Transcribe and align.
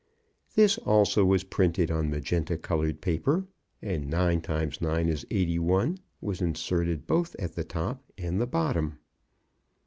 This 0.55 0.79
also 0.79 1.23
was 1.23 1.43
printed 1.43 1.91
on 1.91 2.09
magenta 2.09 2.57
coloured 2.57 3.01
paper, 3.01 3.45
and 3.83 4.09
"nine 4.09 4.41
times 4.41 4.81
nine 4.81 5.07
is 5.07 5.27
eighty 5.29 5.59
one" 5.59 5.99
was 6.21 6.41
inserted 6.41 7.05
both 7.05 7.35
at 7.37 7.53
the 7.53 7.63
top 7.63 8.03
and 8.17 8.41
the 8.41 8.47
bottom. 8.47 8.97